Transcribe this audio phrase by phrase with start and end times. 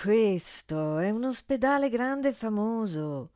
[0.00, 3.32] Questo è un ospedale grande e famoso.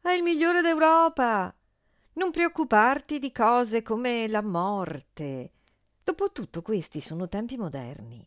[0.00, 1.54] È il migliore d'Europa.
[2.14, 5.52] Non preoccuparti di cose come la morte.
[6.02, 8.26] Dopotutto questi sono tempi moderni.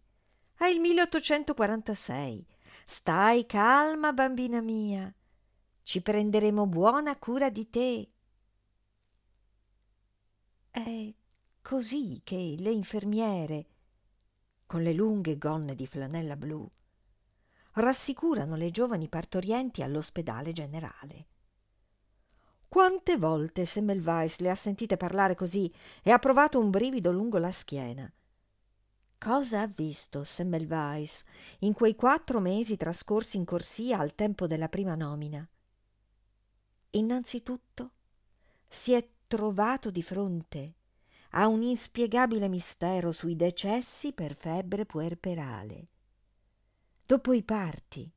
[0.56, 2.46] È il 1846.
[2.86, 5.12] Stai calma, bambina mia.
[5.82, 8.12] Ci prenderemo buona cura di te.
[10.70, 11.14] È
[11.64, 13.66] così che le infermiere,
[14.68, 16.70] con le lunghe gonne di flanella blu,
[17.76, 21.28] rassicurano le giovani partorienti all'ospedale generale.
[22.68, 25.74] Quante volte Semmelweis le ha sentite parlare così
[26.04, 28.12] e ha provato un brivido lungo la schiena.
[29.18, 31.24] Cosa ha visto Semmelweis
[31.60, 35.48] in quei quattro mesi trascorsi in corsia al tempo della prima nomina?
[36.92, 37.92] Innanzitutto
[38.68, 40.74] si è trovato di fronte
[41.32, 45.88] a un inspiegabile mistero sui decessi per febbre puerperale.
[47.08, 48.12] Dopo i parti,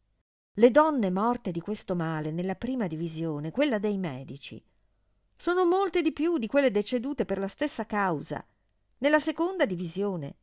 [0.55, 4.65] le donne morte di questo male nella prima divisione, quella dei medici,
[5.37, 8.43] sono molte di più di quelle decedute per la stessa causa
[8.99, 10.37] nella seconda divisione,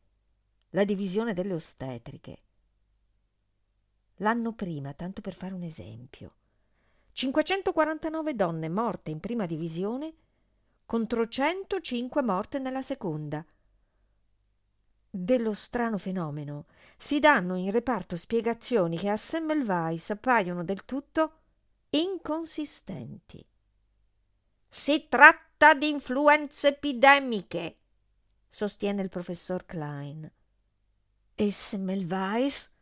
[0.70, 2.42] la divisione delle ostetriche.
[4.18, 6.32] L'anno prima, tanto per fare un esempio,
[7.10, 10.14] 549 donne morte in prima divisione
[10.86, 13.44] contro 105 morte nella seconda,
[15.16, 16.66] dello strano fenomeno
[16.98, 21.32] si danno in reparto spiegazioni che a Semmelweis appaiono del tutto
[21.90, 23.44] inconsistenti.
[24.68, 27.76] Si tratta di influenze epidemiche,
[28.48, 30.30] sostiene il professor Klein.
[31.34, 32.72] E Semmelweis,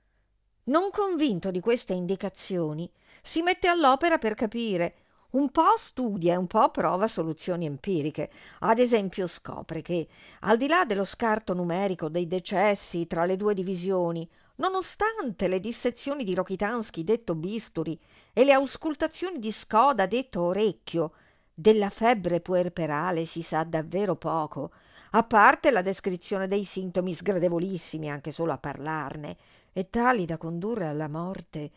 [0.65, 2.91] non convinto di queste indicazioni,
[3.23, 5.04] si mette all'opera per capire
[5.35, 8.31] un po' studia e un po' prova soluzioni empiriche.
[8.61, 10.09] Ad esempio scopre che,
[10.41, 16.25] al di là dello scarto numerico dei decessi tra le due divisioni, nonostante le dissezioni
[16.25, 17.99] di Rokitansky detto bisturi
[18.33, 21.13] e le auscultazioni di Skoda detto orecchio,
[21.57, 24.73] della febbre puerperale si sa davvero poco,
[25.11, 29.37] a parte la descrizione dei sintomi sgradevolissimi anche solo a parlarne,
[29.73, 31.71] e tali da condurre alla morte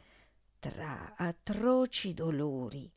[0.60, 2.92] tra atroci dolori.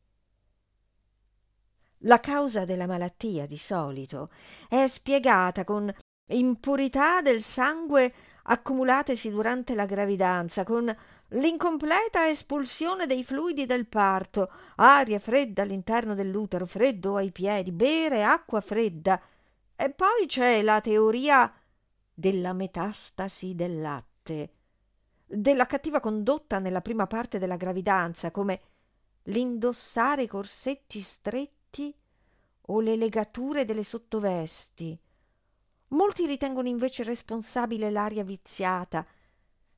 [2.05, 4.29] La causa della malattia, di solito,
[4.69, 5.93] è spiegata con
[6.29, 10.95] impurità del sangue accumulatesi durante la gravidanza, con
[11.29, 18.63] l'incompleta espulsione dei fluidi del parto, aria fredda all'interno dell'utero, freddo ai piedi, bere acqua
[18.63, 19.21] fredda.
[19.77, 21.53] E poi c'è la teoria
[22.15, 24.53] della metastasi del latte,
[25.27, 28.61] della cattiva condotta nella prima parte della gravidanza, come
[29.25, 31.59] l'indossare corsetti stretti
[32.63, 34.99] o le legature delle sottovesti.
[35.89, 39.05] Molti ritengono invece responsabile l'aria viziata,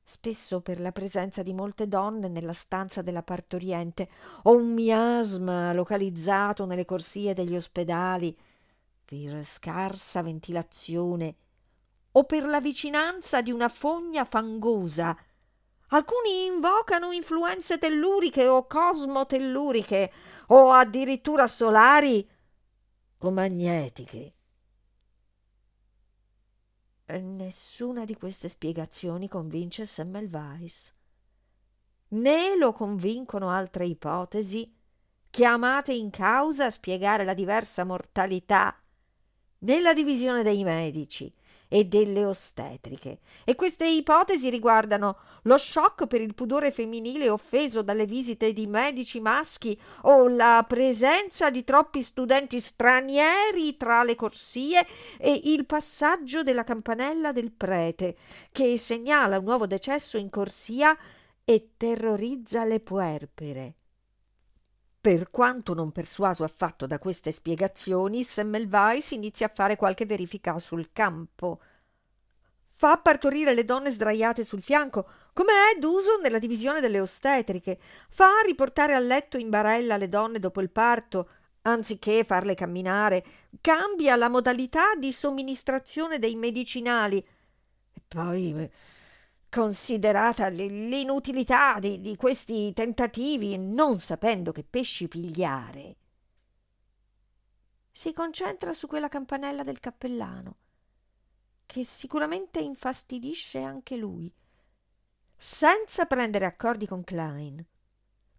[0.03, 4.09] spesso per la presenza di molte donne nella stanza della partoriente,
[4.43, 8.37] o un miasma localizzato nelle corsie degli ospedali
[9.05, 11.35] per scarsa ventilazione,
[12.11, 15.17] o per la vicinanza di una fogna fangosa.
[15.87, 20.11] Alcuni invocano influenze telluriche o cosmotelluriche,
[20.53, 22.29] o addirittura solari
[23.17, 24.33] o magnetiche.
[27.05, 30.93] Nessuna di queste spiegazioni convince Semmelweis.
[32.09, 34.71] Né lo convincono altre ipotesi
[35.29, 38.79] chiamate in causa a spiegare la diversa mortalità
[39.59, 41.33] nella divisione dei medici,
[41.73, 43.17] e delle ostetriche.
[43.43, 49.19] E queste ipotesi riguardano lo shock per il pudore femminile offeso dalle visite di medici
[49.19, 54.85] maschi o la presenza di troppi studenti stranieri tra le corsie
[55.17, 58.17] e il passaggio della campanella del prete
[58.51, 60.95] che segnala un nuovo decesso in corsia
[61.43, 63.73] e terrorizza le puerpere.
[65.03, 70.93] Per quanto non persuaso affatto da queste spiegazioni, Semmelweis inizia a fare qualche verifica sul
[70.93, 71.59] campo.
[72.69, 77.79] Fa partorire le donne sdraiate sul fianco, come è d'uso nella divisione delle ostetriche.
[78.07, 81.27] Fa riportare a letto in barella le donne dopo il parto,
[81.63, 83.25] anziché farle camminare.
[83.59, 87.17] Cambia la modalità di somministrazione dei medicinali.
[87.17, 88.71] E poi
[89.53, 95.95] considerata l'inutilità di, di questi tentativi, non sapendo che pesci pigliare,
[97.91, 100.55] si concentra su quella campanella del cappellano,
[101.67, 104.33] che sicuramente infastidisce anche lui,
[105.35, 107.63] senza prendere accordi con Klein.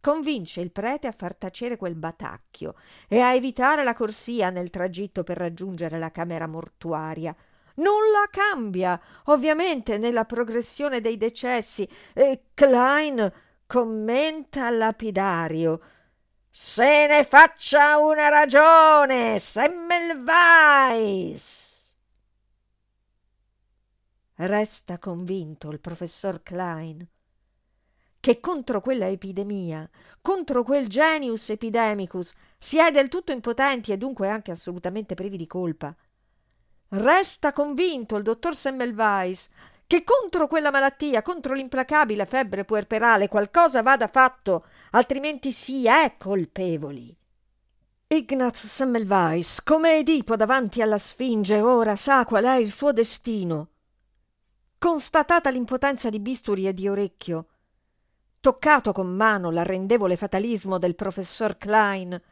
[0.01, 2.75] Convince il prete a far tacere quel batacchio
[3.07, 7.35] e a evitare la corsia nel tragitto per raggiungere la camera mortuaria,
[7.75, 11.89] nulla cambia, ovviamente, nella progressione dei decessi.
[12.13, 13.33] E Klein
[13.67, 15.81] commenta lapidario.
[16.51, 20.73] Se ne faccia una ragione, Semmelweis!
[24.37, 27.09] Resta convinto il professor Klein
[28.25, 29.87] che contro quella epidemia,
[30.23, 35.47] contro quel genius epidemicus, si è del tutto impotenti e dunque anche assolutamente privi di
[35.47, 35.95] colpa.
[36.97, 39.49] Resta convinto il dottor Semmelweis
[39.85, 47.15] che contro quella malattia, contro l'implacabile febbre puerperale, qualcosa vada fatto, altrimenti si è colpevoli.
[48.07, 53.71] Ignaz Semmelweis, come Edipo davanti alla Sfinge, ora sa qual è il suo destino.
[54.79, 57.47] Constatata l'impotenza di bisturi e di orecchio,
[58.39, 62.23] toccato con mano l'arrendevole fatalismo del professor Klein,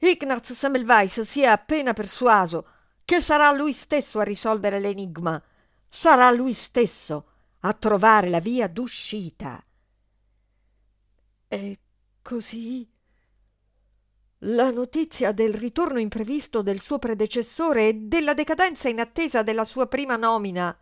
[0.00, 2.66] Ignaz Semmelweis si è appena persuaso
[3.08, 5.42] che sarà lui stesso a risolvere l'enigma,
[5.88, 7.28] sarà lui stesso
[7.60, 9.64] a trovare la via d'uscita.
[11.48, 11.78] E
[12.20, 12.86] così
[14.40, 19.86] la notizia del ritorno imprevisto del suo predecessore e della decadenza in attesa della sua
[19.86, 20.78] prima nomina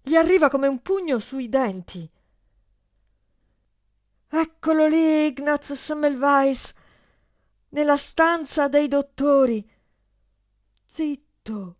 [0.00, 2.08] gli arriva come un pugno sui denti.
[4.28, 6.72] Eccolo lì, Ignaz Semmelweis,
[7.70, 9.72] nella stanza dei dottori
[10.94, 11.76] zitto.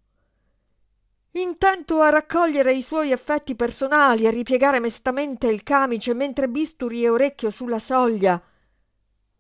[1.30, 7.10] Intento a raccogliere i suoi effetti personali e ripiegare mestamente il camice mentre bisturi e
[7.10, 8.42] orecchio sulla soglia.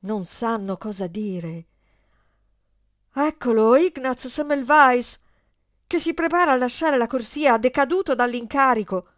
[0.00, 1.66] Non sanno cosa dire.
[3.12, 5.18] Eccolo ignaz semmelweis
[5.88, 9.08] che si prepara a lasciare la corsia decaduto dall'incarico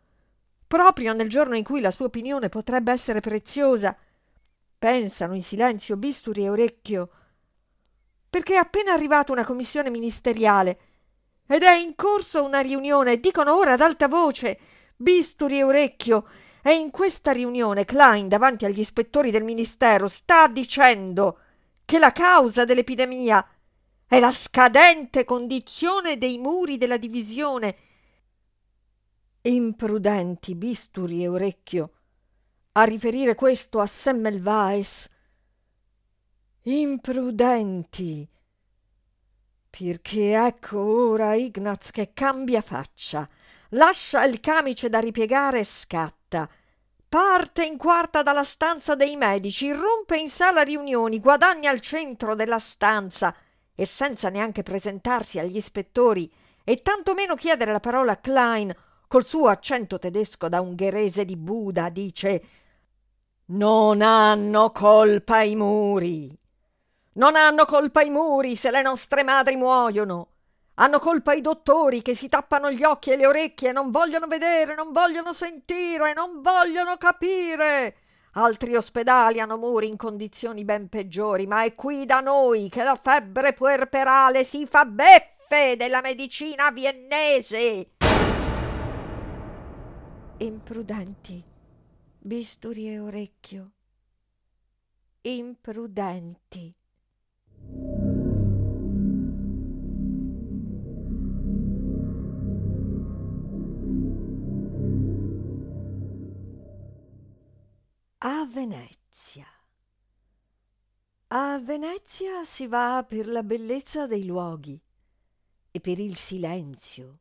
[0.66, 3.94] proprio nel giorno in cui la sua opinione potrebbe essere preziosa.
[4.78, 7.10] Pensano in silenzio bisturi e orecchio
[8.36, 10.78] perché è appena arrivata una commissione ministeriale
[11.46, 14.58] ed è in corso una riunione, dicono ora ad alta voce,
[14.94, 16.26] bisturi e orecchio,
[16.60, 21.38] e in questa riunione Klein, davanti agli ispettori del ministero, sta dicendo
[21.86, 23.42] che la causa dell'epidemia
[24.06, 27.76] è la scadente condizione dei muri della divisione.
[29.40, 31.90] Imprudenti bisturi e orecchio
[32.72, 35.08] a riferire questo a Semmelweis
[36.68, 38.28] imprudenti.
[39.70, 43.28] Perché ecco ora Ignaz che cambia faccia.
[43.70, 46.48] Lascia il camice da ripiegare e scatta.
[47.08, 52.58] Parte in quarta dalla stanza dei medici rompe in sala riunioni guadagna al centro della
[52.58, 53.34] stanza
[53.74, 56.32] e senza neanche presentarsi agli ispettori
[56.64, 58.74] e tantomeno chiedere la parola a Klein
[59.06, 62.44] col suo accento tedesco da ungherese di Buda dice
[63.46, 66.36] non hanno colpa i muri
[67.16, 70.28] non hanno colpa i muri se le nostre madri muoiono.
[70.74, 74.26] Hanno colpa i dottori che si tappano gli occhi e le orecchie e non vogliono
[74.26, 77.96] vedere, non vogliono sentire, non vogliono capire.
[78.32, 82.94] Altri ospedali hanno muri in condizioni ben peggiori, ma è qui da noi che la
[82.94, 87.92] febbre puerperale si fa beffe della medicina viennese.
[90.36, 91.42] Imprudenti,
[92.18, 93.70] bisturi e orecchio.
[95.22, 96.74] Imprudenti.
[108.18, 109.46] A Venezia.
[111.28, 114.80] A Venezia si va per la bellezza dei luoghi
[115.70, 117.18] e per il silenzio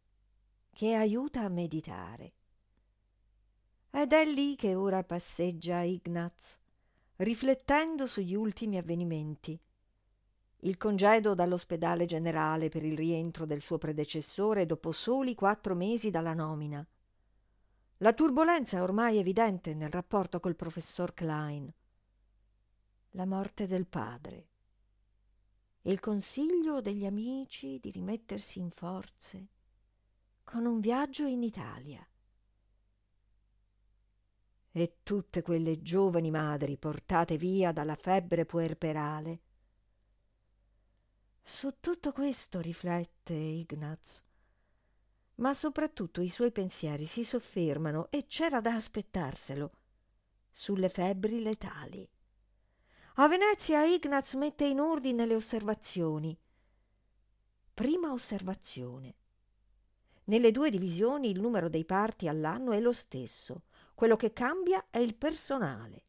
[0.72, 2.34] che aiuta a meditare.
[3.92, 6.60] Ed è lì che ora passeggia Ignaz,
[7.18, 9.60] riflettendo sugli ultimi avvenimenti.
[10.60, 16.34] Il congedo dall'ospedale generale per il rientro del suo predecessore dopo soli quattro mesi dalla
[16.34, 16.86] nomina.
[18.00, 21.72] La turbolenza ormai evidente nel rapporto col professor Klein.
[23.12, 24.48] La morte del padre.
[25.84, 29.48] Il consiglio degli amici di rimettersi in forze
[30.44, 32.08] con un viaggio in Italia
[34.72, 39.42] e tutte quelle giovani madri portate via dalla febbre puerperale.
[41.48, 44.24] Su tutto questo riflette Ignaz,
[45.36, 49.72] Ma soprattutto i suoi pensieri si soffermano, e c'era da aspettarselo,
[50.50, 52.10] sulle febbri letali.
[53.18, 56.36] A Venezia Ignaz mette in ordine le osservazioni.
[57.75, 59.16] Prima osservazione.
[60.24, 64.98] Nelle due divisioni il numero dei parti all'anno è lo stesso, quello che cambia è
[64.98, 66.06] il personale.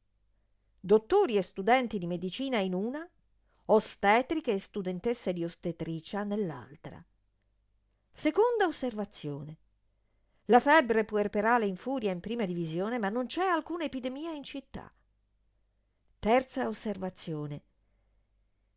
[0.80, 3.06] Dottori e studenti di medicina in una,
[3.66, 7.04] ostetriche e studentesse di ostetricia nell'altra.
[8.12, 9.58] Seconda osservazione.
[10.46, 14.92] La febbre puerperale infuria in prima divisione, ma non c'è alcuna epidemia in città.
[16.18, 17.62] Terza osservazione.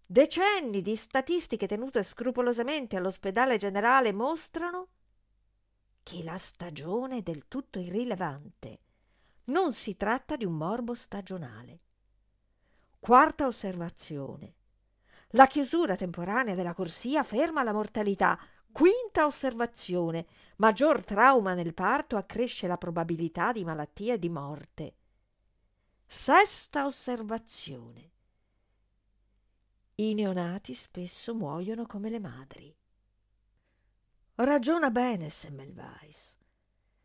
[0.05, 4.87] Decenni di statistiche tenute scrupolosamente all'ospedale generale mostrano
[6.01, 8.79] che la stagione è del tutto irrilevante.
[9.45, 11.79] Non si tratta di un morbo stagionale.
[12.99, 14.55] Quarta osservazione.
[15.33, 18.39] La chiusura temporanea della corsia ferma la mortalità.
[18.71, 20.25] Quinta osservazione.
[20.57, 24.95] Maggior trauma nel parto accresce la probabilità di malattia e di morte.
[26.07, 28.11] Sesta osservazione.
[29.95, 32.75] I neonati spesso muoiono come le madri.
[34.35, 36.37] Ragiona bene Semmelweis,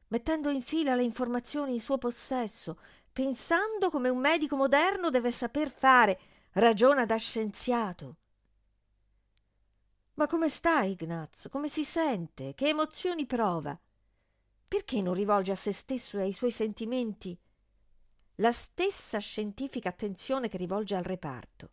[0.09, 2.79] mettendo in fila le informazioni in suo possesso,
[3.13, 6.19] pensando come un medico moderno deve saper fare,
[6.55, 8.17] ragiona da scienziato.
[10.15, 11.49] Ma come sta Ignaz?
[11.51, 12.55] Come si sente?
[12.55, 13.79] Che emozioni prova?
[14.69, 17.37] Perché non rivolge a se stesso e ai suoi sentimenti
[18.39, 21.71] la stessa scientifica attenzione che rivolge al reparto?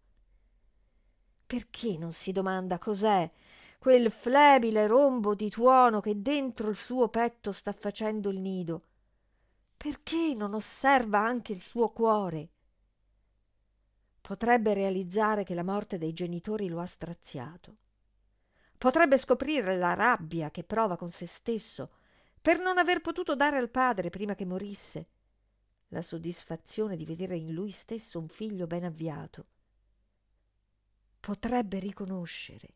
[1.45, 3.29] Perché non si domanda cos'è
[3.77, 8.85] quel flebile rombo di tuono che dentro il suo petto sta facendo il nido.
[9.77, 12.49] Perché non osserva anche il suo cuore?
[14.21, 17.77] Potrebbe realizzare che la morte dei genitori lo ha straziato.
[18.77, 21.91] Potrebbe scoprire la rabbia che prova con se stesso
[22.41, 25.07] per non aver potuto dare al padre prima che morisse,
[25.89, 29.45] la soddisfazione di vedere in lui stesso un figlio ben avviato.
[31.19, 32.75] Potrebbe riconoscere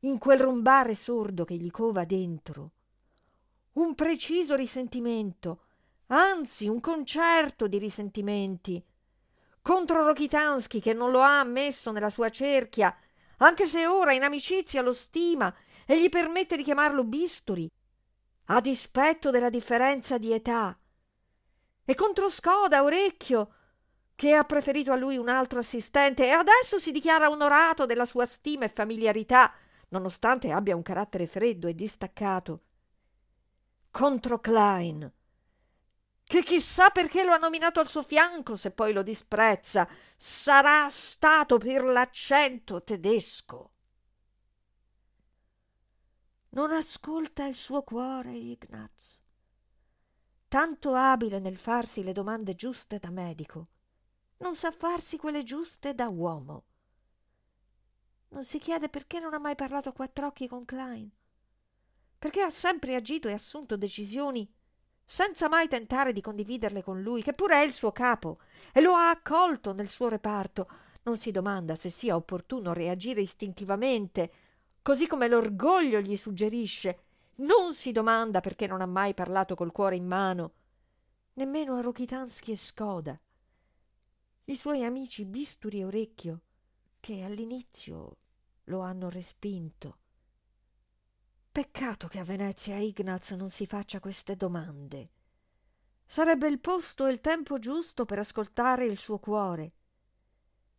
[0.00, 2.72] in quel rombare sordo che gli cova dentro.
[3.72, 5.64] Un preciso risentimento,
[6.06, 8.84] anzi un concerto di risentimenti.
[9.66, 12.96] Contro Rokitansky che non lo ha ammesso nella sua cerchia,
[13.38, 15.52] anche se ora in amicizia lo stima
[15.84, 17.68] e gli permette di chiamarlo bisturi,
[18.44, 20.78] a dispetto della differenza di età.
[21.84, 23.54] E contro Skoda, orecchio,
[24.14, 28.24] che ha preferito a lui un altro assistente e adesso si dichiara onorato della sua
[28.24, 29.52] stima e familiarità
[29.88, 32.60] nonostante abbia un carattere freddo e distaccato.
[33.90, 35.12] Contro Klein,
[36.26, 41.56] che chissà perché lo ha nominato al suo fianco se poi lo disprezza, sarà stato
[41.56, 43.70] per l'accento tedesco.
[46.50, 49.22] Non ascolta il suo cuore, Ignaz.
[50.48, 53.68] Tanto abile nel farsi le domande giuste da medico,
[54.38, 56.64] non sa farsi quelle giuste da uomo.
[58.30, 61.08] Non si chiede perché non ha mai parlato a quattro occhi con Klein.
[62.18, 64.52] Perché ha sempre agito e assunto decisioni
[65.06, 68.40] senza mai tentare di condividerle con lui, che pure è il suo capo,
[68.72, 70.68] e lo ha accolto nel suo reparto.
[71.04, 74.32] Non si domanda se sia opportuno reagire istintivamente,
[74.82, 77.02] così come l'orgoglio gli suggerisce.
[77.36, 80.52] Non si domanda perché non ha mai parlato col cuore in mano,
[81.34, 83.20] nemmeno a Rokitansky e Skoda.
[84.46, 86.40] I suoi amici Bisturi e Orecchio
[86.98, 88.16] che all'inizio
[88.64, 89.98] lo hanno respinto.
[91.56, 95.08] Peccato che a Venezia Ignaz non si faccia queste domande.
[96.04, 99.72] Sarebbe il posto e il tempo giusto per ascoltare il suo cuore,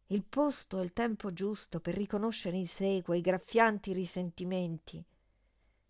[0.10, 5.04] il posto e il tempo giusto per riconoscere in sé quei graffianti risentimenti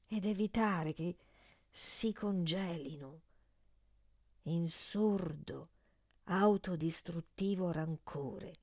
[0.07, 1.17] ed evitare che
[1.69, 3.21] si congelino
[4.43, 5.69] in sordo,
[6.23, 8.53] autodistruttivo rancore.